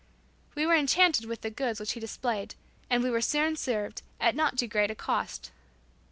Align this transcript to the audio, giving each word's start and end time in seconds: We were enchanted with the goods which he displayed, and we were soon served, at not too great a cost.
We 0.55 0.65
were 0.65 0.73
enchanted 0.73 1.25
with 1.25 1.41
the 1.41 1.51
goods 1.51 1.79
which 1.79 1.91
he 1.91 1.99
displayed, 1.99 2.55
and 2.89 3.03
we 3.03 3.11
were 3.11 3.21
soon 3.21 3.55
served, 3.55 4.01
at 4.19 4.35
not 4.35 4.57
too 4.57 4.65
great 4.67 4.89
a 4.89 4.95
cost. 4.95 5.51